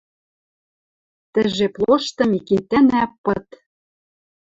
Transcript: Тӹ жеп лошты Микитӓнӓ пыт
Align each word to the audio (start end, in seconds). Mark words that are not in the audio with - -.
Тӹ 1.33 1.41
жеп 1.55 1.75
лошты 1.83 2.23
Микитӓнӓ 2.31 3.03
пыт 3.23 3.47